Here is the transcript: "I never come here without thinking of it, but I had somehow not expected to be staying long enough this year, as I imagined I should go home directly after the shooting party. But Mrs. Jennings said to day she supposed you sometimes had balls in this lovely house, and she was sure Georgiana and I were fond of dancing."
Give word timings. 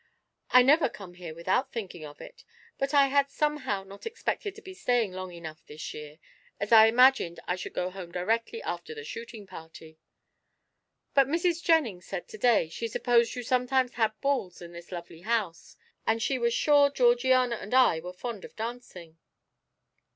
"I 0.49 0.63
never 0.63 0.89
come 0.89 1.13
here 1.13 1.35
without 1.35 1.71
thinking 1.71 2.03
of 2.05 2.19
it, 2.21 2.43
but 2.79 2.91
I 2.91 3.05
had 3.09 3.29
somehow 3.29 3.83
not 3.83 4.07
expected 4.07 4.55
to 4.55 4.61
be 4.63 4.73
staying 4.73 5.11
long 5.11 5.31
enough 5.31 5.63
this 5.67 5.93
year, 5.93 6.17
as 6.59 6.71
I 6.71 6.87
imagined 6.87 7.39
I 7.45 7.55
should 7.55 7.75
go 7.75 7.91
home 7.91 8.11
directly 8.11 8.63
after 8.63 8.95
the 8.95 9.03
shooting 9.03 9.45
party. 9.45 9.99
But 11.13 11.27
Mrs. 11.27 11.63
Jennings 11.63 12.07
said 12.07 12.27
to 12.29 12.39
day 12.39 12.67
she 12.67 12.87
supposed 12.87 13.35
you 13.35 13.43
sometimes 13.43 13.93
had 13.93 14.19
balls 14.21 14.59
in 14.59 14.71
this 14.71 14.91
lovely 14.91 15.21
house, 15.21 15.77
and 16.07 16.19
she 16.19 16.39
was 16.39 16.51
sure 16.51 16.89
Georgiana 16.89 17.57
and 17.57 17.75
I 17.75 17.99
were 17.99 18.11
fond 18.11 18.43
of 18.43 18.55
dancing." 18.55 19.19